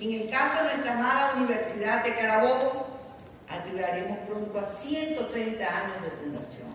[0.00, 2.86] En el caso de nuestra amada Universidad de Carabobo,
[3.48, 6.68] arribaremos pronto a 130 años de fundación.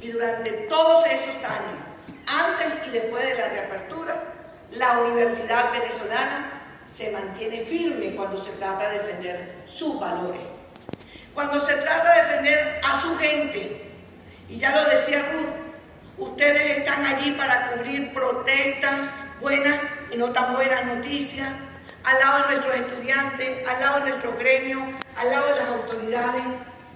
[0.00, 1.80] Y durante todos esos años,
[2.26, 4.22] antes y después de la reapertura,
[4.70, 6.52] la Universidad venezolana
[6.86, 10.40] se mantiene firme cuando se trata de defender sus valores.
[11.34, 13.90] Cuando se trata de defender a su gente,
[14.48, 18.98] y ya lo decía Ruth, ustedes están allí para cubrir protestas,
[19.42, 19.78] buenas
[20.10, 21.50] y no tan buenas noticias,
[22.10, 24.80] al lado de nuestros estudiantes, al lado de nuestro gremio,
[25.16, 26.42] al lado de las autoridades.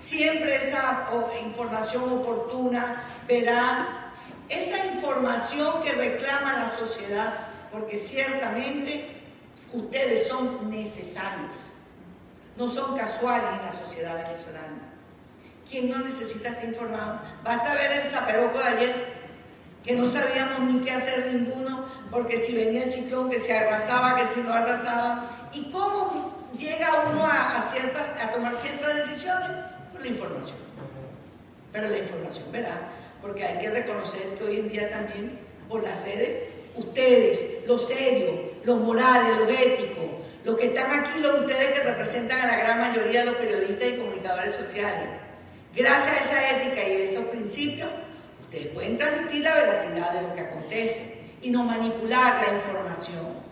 [0.00, 1.08] Siempre esa
[1.44, 4.12] información oportuna, verá,
[4.48, 7.32] esa información que reclama la sociedad,
[7.72, 9.22] porque ciertamente
[9.72, 11.50] ustedes son necesarios,
[12.56, 14.92] no son casuales en la sociedad venezolana.
[15.68, 17.20] ¿Quién no necesita estar informado?
[17.42, 18.94] Basta ver el zaperoco de ayer,
[19.84, 21.65] que no sabíamos ni qué hacer ninguno,
[22.16, 25.50] porque si venía el ciclón, que se arrasaba, que si no arrasaba.
[25.52, 29.50] ¿Y cómo llega uno a, a tomar ciertas decisiones?
[29.92, 30.56] Por la información.
[31.72, 32.80] Pero la información, ¿verdad?
[33.20, 38.34] Porque hay que reconocer que hoy en día también por las redes, ustedes, los serios,
[38.64, 40.06] los morales, los éticos,
[40.42, 43.88] los que están aquí, los ustedes que representan a la gran mayoría de los periodistas
[43.90, 45.08] y comunicadores sociales,
[45.74, 47.90] gracias a esa ética y a esos principios,
[48.40, 53.46] ustedes pueden transmitir la veracidad de lo que acontece y no manipular la información.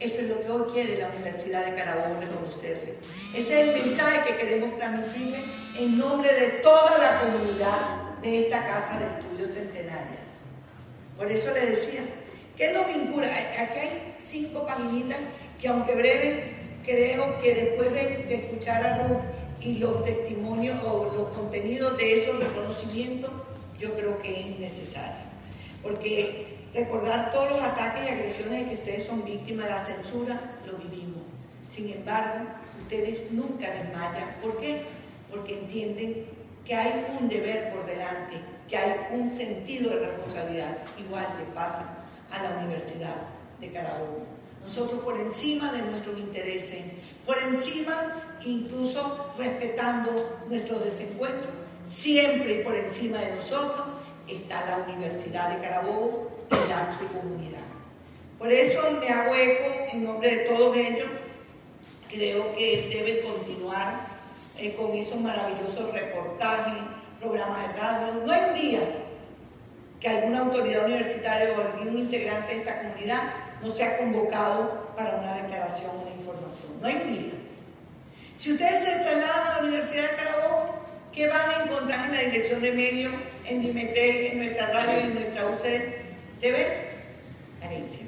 [0.00, 2.94] Eso es lo que hoy quiere la Universidad de Carabobo reconocerle.
[3.34, 5.38] Ese es el mensaje que queremos transmitirle
[5.78, 10.18] en nombre de toda la comunidad de esta Casa de Estudios Centenaria.
[11.16, 12.00] Por eso le decía,
[12.56, 13.26] ¿qué nos vincula?
[13.26, 15.20] Aquí hay cinco paginitas
[15.60, 19.22] que aunque breve, creo que después de, de escuchar a Ruth
[19.60, 23.30] y los testimonios o los contenidos de esos reconocimientos,
[23.78, 25.33] yo creo que es necesario.
[25.84, 30.40] Porque recordar todos los ataques y agresiones de que ustedes son víctimas de la censura,
[30.66, 31.22] lo vivimos.
[31.72, 32.46] Sin embargo,
[32.82, 34.34] ustedes nunca desmayan.
[34.42, 34.82] ¿Por qué?
[35.30, 36.26] Porque entienden
[36.64, 41.98] que hay un deber por delante, que hay un sentido de responsabilidad, igual que pasa
[42.32, 43.16] a la Universidad
[43.60, 44.24] de Carabobo.
[44.64, 46.82] Nosotros por encima de nuestros intereses,
[47.26, 50.12] por encima incluso respetando
[50.48, 51.52] nuestros desencuentros,
[51.88, 53.93] siempre por encima de nosotros
[54.28, 57.60] está la Universidad de Carabobo y la su comunidad.
[58.38, 61.08] Por eso me hago eco en nombre de todos ellos.
[62.08, 64.06] Creo que debe continuar
[64.58, 66.74] eh, con esos maravillosos reportajes,
[67.20, 68.14] programas de radio.
[68.24, 68.80] No hay día
[70.00, 73.22] que alguna autoridad universitaria o algún integrante de esta comunidad
[73.62, 76.80] no sea convocado para una declaración, una información.
[76.80, 77.32] No hay día.
[78.38, 80.74] Si ustedes se trasladan a la Universidad de Carabobo,
[81.12, 83.12] ¿qué van a encontrar en la dirección de medios,
[83.44, 86.56] en Dimetel, en nuestra radio en nuestra UCTV?
[87.60, 88.06] Carencia.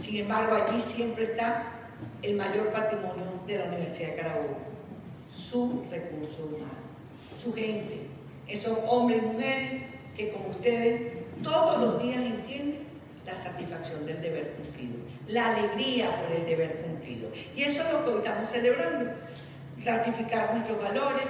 [0.00, 1.64] Sin embargo, allí siempre está
[2.22, 4.58] el mayor patrimonio de la Universidad de Carabobo,
[5.34, 6.84] su recurso humano,
[7.42, 8.00] su gente,
[8.46, 9.82] esos hombres y mujeres
[10.16, 11.12] que como ustedes
[11.42, 12.84] todos los días entienden
[13.24, 14.96] la satisfacción del deber cumplido,
[15.28, 17.30] la alegría por el deber cumplido.
[17.56, 19.12] Y eso es lo que hoy estamos celebrando,
[19.82, 21.24] ratificar nuestros valores,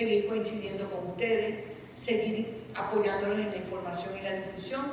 [0.00, 1.56] seguir coincidiendo con ustedes,
[1.98, 4.86] seguir apoyándolos en la información y la difusión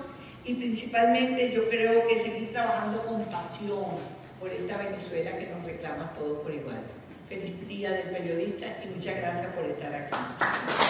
[0.44, 3.86] y principalmente yo creo que seguir trabajando con pasión
[4.38, 6.82] por esta Venezuela que nos reclama todos por igual.
[7.30, 10.87] Feliz día del periodista y muchas gracias por estar aquí.